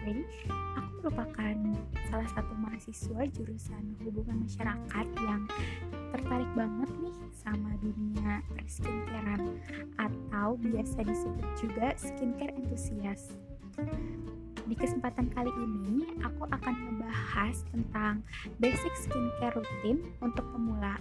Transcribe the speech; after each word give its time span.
Putri. 0.00 0.24
Aku 0.80 0.88
merupakan 1.04 1.56
salah 2.08 2.28
satu 2.32 2.56
mahasiswa 2.56 3.20
jurusan 3.36 4.00
hubungan 4.00 4.48
masyarakat 4.48 5.06
yang 5.20 5.44
tertarik 6.08 6.48
banget 6.56 6.88
nih 7.04 7.16
sama 7.36 7.76
dunia 7.84 8.40
perskincarean 8.56 9.60
atau 10.00 10.56
biasa 10.56 11.04
disebut 11.04 11.46
juga 11.60 11.92
skincare 12.00 12.56
enthusiast. 12.56 13.36
Di 14.64 14.72
kesempatan 14.72 15.28
kali 15.36 15.52
ini, 15.60 16.16
aku 16.24 16.48
akan 16.48 16.74
membahas 16.80 17.60
tentang 17.68 18.24
basic 18.56 18.96
skincare 18.96 19.52
rutin 19.52 20.00
untuk 20.24 20.48
pemula. 20.48 20.96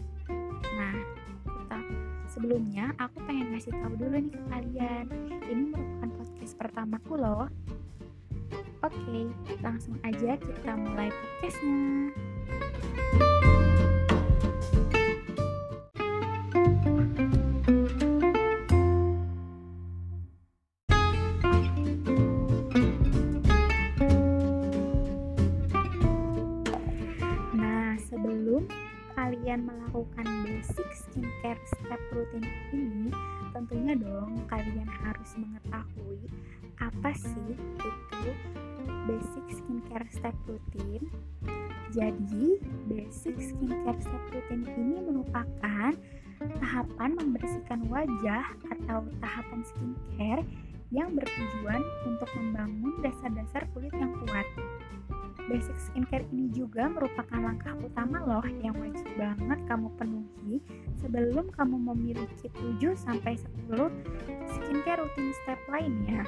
Nah, 0.76 0.96
sebelumnya 2.28 2.92
aku 3.00 3.24
pengen 3.24 3.56
ngasih 3.56 3.72
tahu 3.80 3.96
dulu 3.96 4.28
nih 4.28 4.34
ke 4.36 4.44
kalian. 4.52 5.06
Ini 5.48 5.64
merupakan 5.72 6.10
podcast 6.20 6.54
pertamaku 6.60 7.16
loh. 7.16 7.48
Oke, 8.90 9.30
langsung 9.62 9.94
aja 10.02 10.34
kita 10.34 10.74
mulai 10.74 11.14
podcastnya. 11.14 12.10
Nah, 27.54 27.94
sebelum 28.10 28.66
kalian 29.14 29.66
melakukan 29.66 30.28
basic 30.46 30.90
skincare 30.94 31.62
step 31.66 32.02
rutin 32.14 32.46
ini, 32.74 33.10
tentunya 33.56 33.94
dong 33.98 34.42
kalian 34.50 34.90
harus 34.90 35.32
mengetahui 35.38 36.22
apa 36.80 37.12
sih 37.16 37.54
itu 37.58 38.32
basic 39.10 39.46
skincare 39.50 40.08
step 40.14 40.36
rutin. 40.46 41.10
Jadi, 41.90 42.62
basic 42.86 43.34
skincare 43.42 43.98
step 43.98 44.24
rutin 44.30 44.62
ini 44.78 45.02
merupakan 45.02 45.92
tahapan 46.40 47.12
membersihkan 47.18 47.90
wajah 47.90 48.46
atau 48.72 49.04
tahapan 49.20 49.62
skincare 49.66 50.44
yang 50.90 51.14
bertujuan 51.14 51.82
untuk 52.06 52.30
membangun 52.38 52.94
dasar-dasar 53.02 53.66
kulit 53.74 53.94
yang 53.94 54.14
kuat. 54.26 54.48
Basic 55.50 55.78
skincare 55.82 56.30
ini 56.30 56.54
juga 56.54 56.86
merupakan 56.86 57.42
langkah 57.42 57.74
utama 57.82 58.22
loh 58.22 58.46
yang 58.62 58.78
wajib 58.78 59.10
banget 59.18 59.60
kamu 59.66 59.90
penuhi 59.98 60.62
sebelum 61.02 61.50
kamu 61.58 61.90
memiliki 61.90 62.54
7 62.54 62.94
sampai 62.94 63.34
10 63.68 63.90
skincare 64.46 65.02
rutin 65.02 65.34
step 65.42 65.58
lainnya. 65.74 66.22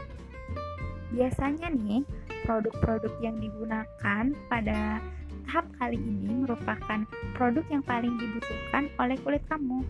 Biasanya 1.13 1.69
nih, 1.69 2.01
produk-produk 2.49 3.13
yang 3.21 3.37
digunakan 3.37 4.33
pada 4.49 4.97
tahap 5.45 5.67
kali 5.77 5.99
ini 5.99 6.47
merupakan 6.47 7.05
produk 7.37 7.65
yang 7.69 7.83
paling 7.85 8.17
dibutuhkan 8.17 8.89
oleh 8.97 9.19
kulit 9.21 9.43
kamu. 9.45 9.85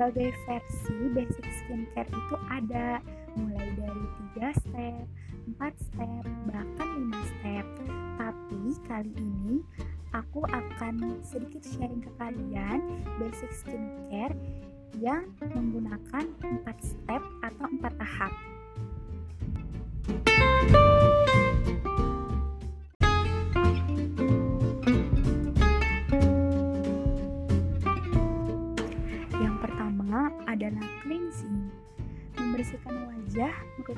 Berbagai 0.00 0.32
versi 0.48 0.96
basic 1.12 1.44
skincare 1.60 2.08
itu 2.08 2.36
ada 2.48 3.04
mulai 3.36 3.68
dari 3.76 4.04
3 4.32 4.48
step, 4.64 5.04
4 5.60 5.76
step, 5.76 6.24
bahkan 6.48 6.88
5 7.12 7.20
step. 7.36 7.66
Tapi 8.16 8.62
kali 8.88 9.12
ini 9.20 9.60
aku 10.16 10.40
akan 10.48 11.20
sedikit 11.20 11.60
sharing 11.68 12.00
ke 12.00 12.08
kalian 12.16 12.80
basic 13.20 13.52
skincare 13.52 14.32
yang 15.04 15.28
menggunakan 15.52 16.32
4 16.32 16.64
step 16.80 17.20
atau 17.44 17.68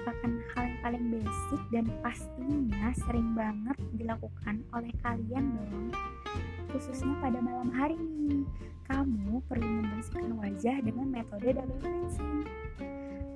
merupakan 0.03 0.35
hal 0.59 0.67
yang 0.67 0.79
paling 0.83 1.05
basic 1.15 1.63
dan 1.71 1.87
pastinya 2.03 2.91
sering 3.07 3.39
banget 3.39 3.79
dilakukan 3.95 4.59
oleh 4.75 4.91
kalian 4.99 5.55
dong. 5.55 5.95
Khususnya 6.75 7.15
pada 7.23 7.39
malam 7.39 7.71
hari 7.71 7.95
nih, 7.95 8.43
kamu 8.91 9.39
perlu 9.47 9.63
membersihkan 9.63 10.35
wajah 10.43 10.83
dengan 10.83 11.07
metode 11.07 11.55
double 11.55 11.79
cleansing. 11.79 12.43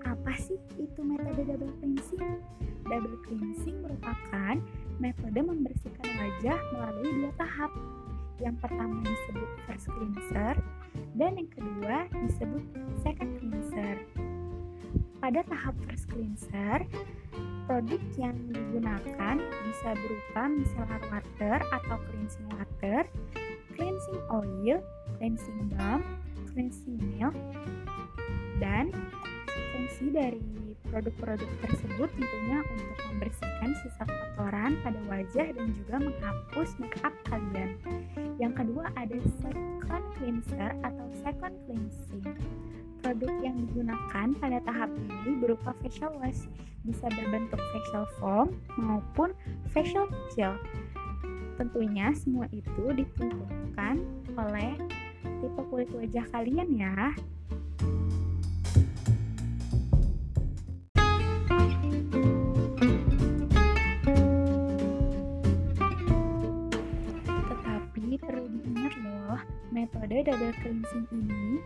Apa 0.03 0.34
sih 0.43 0.59
itu 0.75 1.00
metode 1.06 1.38
double 1.47 1.71
cleansing? 1.78 2.43
Double 2.82 3.19
cleansing 3.22 3.76
merupakan 3.87 4.59
metode 4.99 5.38
membersihkan 5.38 6.09
wajah 6.19 6.59
melalui 6.75 7.10
dua 7.15 7.32
tahap. 7.38 7.71
Yang 8.43 8.59
pertama 8.59 9.06
disebut 9.06 9.50
first 9.71 9.87
cleanser 9.87 10.59
dan 11.15 11.31
yang 11.38 11.50
kedua 11.55 12.10
disebut 12.26 12.65
second 13.06 13.38
cleanser. 13.38 14.03
Pada 15.26 15.42
tahap 15.50 15.75
first 15.91 16.06
cleanser, 16.06 16.87
produk 17.66 17.98
yang 18.14 18.38
digunakan 18.47 19.42
bisa 19.42 19.91
berupa 19.98 20.42
micellar 20.47 21.03
water 21.10 21.59
atau 21.66 21.98
cleansing 21.98 22.47
water, 22.54 23.03
cleansing 23.75 24.22
oil, 24.31 24.78
cleansing 25.19 25.66
balm, 25.75 26.06
cleansing 26.54 26.94
milk, 27.10 27.34
dan 28.62 28.94
fungsi 29.75 30.14
dari 30.14 30.38
produk-produk 30.94 31.50
tersebut 31.58 32.06
tentunya 32.14 32.62
untuk 32.62 32.98
membersihkan 33.10 33.75
sisa 33.82 34.06
kotoran 34.06 34.78
pada 34.87 35.00
wajah 35.10 35.50
dan 35.50 35.75
juga 35.75 36.06
menghapus 36.06 36.70
make 36.78 37.03
up 37.03 37.14
kalian. 37.26 37.75
Yang 38.38 38.62
kedua 38.62 38.94
ada 38.94 39.19
second 39.43 40.06
cleanser 40.22 40.70
atau 40.87 41.06
second 41.26 41.54
cleansing. 41.66 42.31
Produk 43.06 43.39
yang 43.39 43.55
digunakan 43.71 44.34
pada 44.43 44.59
tahap 44.67 44.91
ini 44.99 45.39
berupa 45.39 45.71
facial 45.78 46.11
wash, 46.19 46.50
bisa 46.83 47.06
berbentuk 47.06 47.62
facial 47.71 48.03
foam 48.19 48.50
maupun 48.75 49.31
facial 49.71 50.11
gel. 50.34 50.59
Tentunya 51.55 52.11
semua 52.19 52.50
itu 52.50 52.91
ditentukan 52.91 54.03
oleh 54.34 54.75
tipe 55.22 55.62
kulit 55.71 55.87
wajah 55.94 56.27
kalian 56.34 56.67
ya. 56.75 57.15
Tetapi 67.23 68.19
perlu 68.19 68.50
diingat 68.50 68.99
loh, 68.99 69.38
metode 69.71 70.27
double 70.27 70.55
cleansing 70.59 71.06
ini 71.15 71.62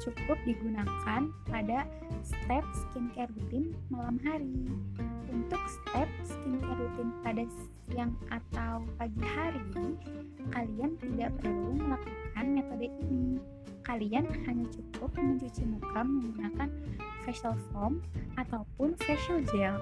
cukup 0.00 0.38
digunakan 0.46 1.30
pada 1.46 1.86
step 2.24 2.64
skincare 2.72 3.30
rutin 3.36 3.74
malam 3.90 4.16
hari. 4.22 4.68
Untuk 5.30 5.60
step 5.66 6.08
skincare 6.24 6.78
rutin 6.78 7.10
pada 7.22 7.44
siang 7.90 8.14
atau 8.30 8.86
pagi 8.96 9.22
hari, 9.22 9.62
kalian 10.54 10.96
tidak 11.02 11.30
perlu 11.42 11.76
melakukan 11.78 12.46
metode 12.54 12.88
ini. 13.06 13.38
Kalian 13.84 14.24
hanya 14.48 14.66
cukup 14.72 15.12
mencuci 15.18 15.62
muka 15.68 16.00
menggunakan 16.00 16.68
facial 17.28 17.54
foam 17.68 18.00
ataupun 18.40 18.96
facial 19.04 19.44
gel. 19.52 19.76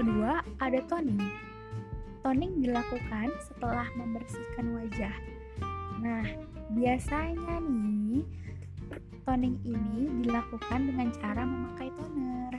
Kedua, 0.00 0.40
ada 0.64 0.80
toning. 0.88 1.20
Toning 2.24 2.64
dilakukan 2.64 3.28
setelah 3.44 3.84
membersihkan 4.00 4.72
wajah. 4.72 5.12
Nah, 6.00 6.24
biasanya 6.72 7.60
nih, 7.60 8.24
toning 9.28 9.60
ini 9.60 10.24
dilakukan 10.24 10.88
dengan 10.88 11.12
cara 11.20 11.44
memakai 11.44 11.92
toner. 12.00 12.54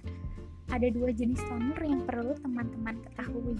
Ada 0.69 0.87
dua 0.93 1.09
jenis 1.09 1.41
toner 1.49 1.81
yang 1.81 2.05
perlu 2.05 2.37
teman-teman 2.45 3.01
ketahui. 3.09 3.57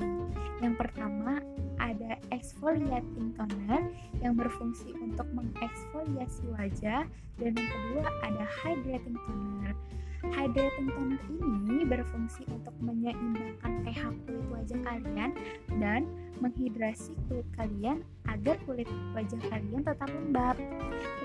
Yang 0.61 0.75
pertama, 0.77 1.41
ada 1.81 2.21
exfoliating 2.29 3.33
toner 3.33 3.89
yang 4.21 4.37
berfungsi 4.37 4.93
untuk 5.01 5.25
mengeksfoliasi 5.33 6.45
wajah 6.53 7.09
dan 7.41 7.51
yang 7.57 7.69
kedua 7.73 8.05
ada 8.29 8.45
hydrating 8.61 9.17
toner. 9.25 9.73
Hydrating 10.21 10.89
toner 10.93 11.21
ini 11.33 11.81
berfungsi 11.81 12.45
untuk 12.53 12.77
menyeimbangkan 12.77 13.81
pH 13.81 14.01
kulit 14.21 14.45
wajah 14.53 14.79
kalian 14.85 15.31
dan 15.81 16.05
menghidrasi 16.37 17.17
kulit 17.25 17.47
kalian 17.57 18.05
agar 18.29 18.53
kulit 18.69 18.85
wajah 19.17 19.41
kalian 19.49 19.81
tetap 19.81 20.09
lembab. 20.13 20.61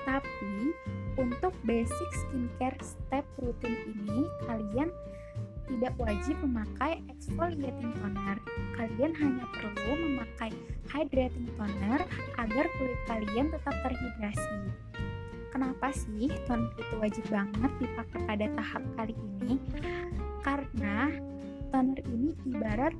Tetapi 0.01 0.73
untuk 1.21 1.53
basic 1.61 2.09
skincare 2.25 2.81
step 2.81 3.25
rutin 3.37 3.77
ini 3.85 4.25
kalian 4.49 4.89
tidak 5.67 5.93
wajib 5.99 6.35
memakai 6.41 7.03
exfoliating 7.11 7.91
toner. 8.01 8.37
Kalian 8.79 9.13
hanya 9.13 9.45
perlu 9.51 9.93
memakai 10.09 10.51
hydrating 10.89 11.49
toner 11.53 12.01
agar 12.39 12.65
kulit 12.79 12.99
kalian 13.05 13.53
tetap 13.53 13.75
terhidrasi. 13.83 14.57
Kenapa 15.57 15.89
sih 15.89 16.29
toner 16.45 16.69
itu 16.77 16.95
wajib 17.01 17.25
banget 17.33 17.71
dipakai 17.81 18.21
pada 18.29 18.45
tahap 18.61 18.83
kali 18.93 19.17
ini? 19.17 19.57
Karena 20.45 21.09
toner 21.73 21.97
ini 22.13 22.37
ibarat 22.45 22.93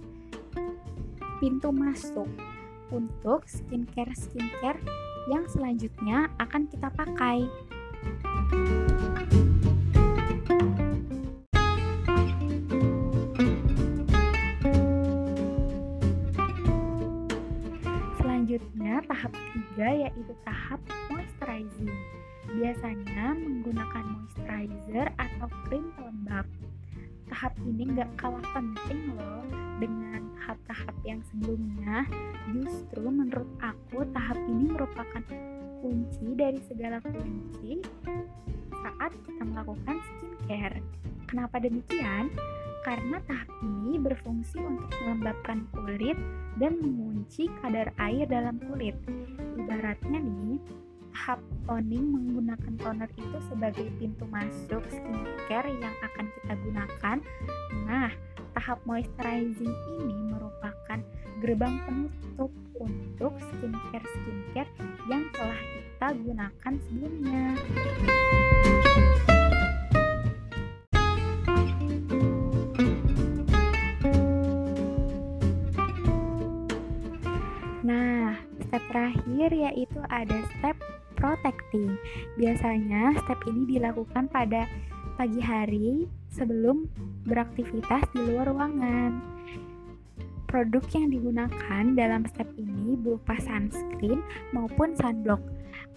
pintu 1.37 1.69
masuk 1.69 2.25
untuk 2.89 3.45
skincare-skincare 3.45 4.81
yang 5.29 5.45
selanjutnya 5.53 6.33
akan 6.41 6.65
kita 6.65 6.89
pakai. 6.97 7.45
Selanjutnya, 18.17 19.05
tahap 19.05 19.29
ketiga 19.29 20.09
yaitu 20.09 20.33
tahap 20.41 20.81
moisturizing. 21.13 21.93
Biasanya 22.47 23.35
menggunakan 23.35 24.03
moisturizer 24.07 25.07
atau 25.19 25.47
krim 25.67 25.91
pelembab. 25.99 26.47
Tahap 27.27 27.53
ini 27.67 27.83
gak 27.91 28.07
kalah 28.15 28.47
penting 28.55 29.11
loh 29.19 29.43
dengan 29.83 30.31
tahap-tahap 30.39 30.95
yang 31.03 31.19
sebelumnya. 31.27 32.07
Justru 32.55 33.03
menurut 33.03 33.49
aku 33.59 34.07
tahap 34.15 34.39
ini 34.47 34.71
merupakan 34.71 35.23
kunci 35.83 36.27
dari 36.39 36.59
segala 36.65 37.03
kunci 37.03 37.83
saat 38.71 39.11
kita 39.27 39.43
melakukan 39.43 39.99
skincare. 39.99 40.79
Kenapa 41.27 41.59
demikian? 41.59 42.31
Karena 42.87 43.19
tahap 43.27 43.51
ini 43.59 43.99
berfungsi 43.99 44.63
untuk 44.63 44.87
melembabkan 45.03 45.67
kulit 45.75 46.15
dan 46.55 46.79
mengunci 46.79 47.51
kadar 47.59 47.91
air 47.99 48.23
dalam 48.31 48.55
kulit. 48.63 48.95
Ibaratnya 49.59 50.23
nih, 50.23 50.55
tahap 51.27 51.43
toning 51.67 52.07
menggunakan 52.07 52.73
toner 52.79 53.11
itu 53.19 53.37
sebagai 53.51 53.91
pintu 53.99 54.23
masuk 54.31 54.79
skincare 54.87 55.67
yang 55.75 55.91
akan 55.99 56.23
kita 56.23 56.53
gunakan. 56.55 57.17
Nah, 57.83 58.15
tahap 58.55 58.79
moisturizing 58.87 59.75
ini 59.99 60.15
merupakan 60.31 61.03
gerbang 61.43 61.83
penutup 61.83 62.47
untuk 62.79 63.35
skincare-skincare 63.43 64.71
yang 65.11 65.27
telah 65.35 65.59
kita 65.59 66.07
gunakan 66.15 66.73
sebelumnya. 66.87 67.45
Nah, 77.83 78.39
step 78.63 78.83
terakhir 78.87 79.49
yaitu 79.51 79.99
ada 80.07 80.39
step 80.55 80.79
protecting. 81.17 81.97
Biasanya 82.37 83.17
step 83.25 83.41
ini 83.49 83.77
dilakukan 83.77 84.29
pada 84.29 84.69
pagi 85.17 85.41
hari 85.41 86.05
sebelum 86.29 86.85
beraktivitas 87.25 88.05
di 88.13 88.21
luar 88.21 88.53
ruangan. 88.53 89.17
Produk 90.47 90.85
yang 90.95 91.11
digunakan 91.11 91.83
dalam 91.97 92.23
step 92.29 92.47
ini 92.55 92.95
berupa 92.95 93.35
sunscreen 93.41 94.23
maupun 94.55 94.95
sunblock. 94.95 95.43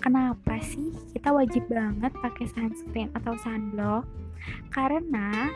Kenapa 0.01 0.59
sih 0.65 0.91
kita 1.15 1.31
wajib 1.31 1.69
banget 1.71 2.11
pakai 2.19 2.49
sunscreen 2.51 3.13
atau 3.15 3.37
sunblock? 3.39 4.09
Karena 4.75 5.53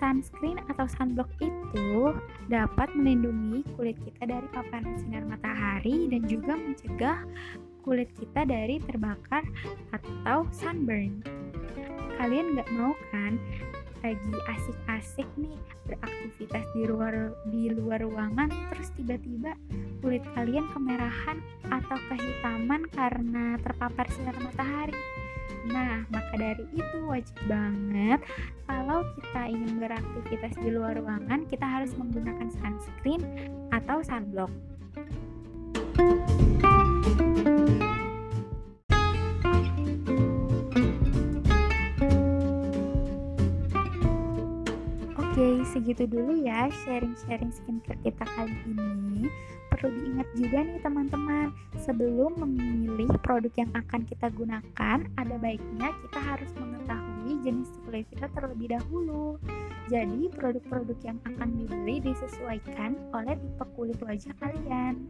sunscreen 0.00 0.58
atau 0.66 0.86
sunblock 0.88 1.28
itu 1.38 2.16
dapat 2.50 2.90
melindungi 2.98 3.62
kulit 3.78 3.94
kita 4.02 4.26
dari 4.26 4.48
paparan 4.50 4.98
sinar 4.98 5.22
matahari 5.30 6.10
dan 6.10 6.26
juga 6.26 6.58
mencegah 6.58 7.22
kulit 7.82 8.08
kita 8.16 8.46
dari 8.46 8.78
terbakar 8.82 9.42
atau 9.90 10.46
sunburn. 10.54 11.22
Kalian 12.16 12.54
nggak 12.54 12.70
mau 12.78 12.94
kan 13.10 13.36
lagi 14.02 14.34
asik-asik 14.50 15.28
nih 15.38 15.54
beraktivitas 15.86 16.66
di 16.74 16.82
luar 16.90 17.30
di 17.46 17.70
luar 17.70 18.02
ruangan 18.02 18.50
terus 18.74 18.90
tiba-tiba 18.98 19.54
kulit 20.02 20.22
kalian 20.34 20.66
kemerahan 20.74 21.38
atau 21.70 21.98
kehitaman 22.10 22.82
karena 22.90 23.54
terpapar 23.62 24.06
sinar 24.10 24.34
matahari. 24.42 24.98
Nah, 25.70 26.02
maka 26.10 26.34
dari 26.34 26.66
itu 26.74 26.98
wajib 27.06 27.38
banget 27.46 28.18
kalau 28.66 29.06
kita 29.14 29.42
ingin 29.46 29.78
beraktivitas 29.78 30.58
di 30.58 30.68
luar 30.74 30.98
ruangan, 30.98 31.46
kita 31.46 31.62
harus 31.62 31.94
menggunakan 31.94 32.50
sunscreen 32.58 33.22
atau 33.70 34.02
sunblock. 34.02 34.50
Segitu 45.72 46.04
dulu 46.04 46.44
ya 46.44 46.68
sharing-sharing 46.84 47.48
skincare 47.48 47.96
kita 48.04 48.24
kali 48.36 48.52
ini. 48.68 49.32
Perlu 49.72 49.88
diingat 49.88 50.28
juga 50.36 50.58
nih 50.68 50.80
teman-teman, 50.84 51.48
sebelum 51.80 52.36
memilih 52.36 53.08
produk 53.24 53.48
yang 53.56 53.72
akan 53.72 54.04
kita 54.04 54.28
gunakan, 54.36 54.98
ada 55.16 55.34
baiknya 55.40 55.88
kita 56.04 56.20
harus 56.20 56.52
mengetahui 56.60 57.40
jenis 57.40 57.72
kulit 57.88 58.04
kita 58.12 58.28
terlebih 58.36 58.76
dahulu. 58.76 59.40
Jadi, 59.88 60.28
produk-produk 60.36 60.98
yang 61.00 61.18
akan 61.24 61.48
dibeli 61.56 62.04
disesuaikan 62.04 63.00
oleh 63.16 63.32
tipe 63.40 63.64
kulit 63.72 63.96
wajah 64.04 64.36
kalian. 64.44 65.08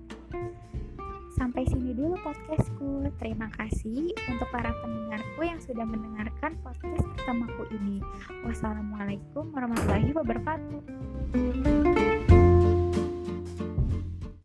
Sampai 1.43 1.67
sini 1.67 1.91
dulu 1.91 2.15
podcastku. 2.23 3.03
Terima 3.19 3.51
kasih 3.59 4.15
untuk 4.31 4.47
para 4.55 4.71
pendengarku 4.79 5.43
yang 5.43 5.59
sudah 5.59 5.83
mendengarkan 5.83 6.55
podcast 6.63 7.03
pertamaku 7.19 7.67
ini. 7.75 7.99
Wassalamualaikum 8.47 9.51
warahmatullahi 9.51 10.15
wabarakatuh. 10.15 12.12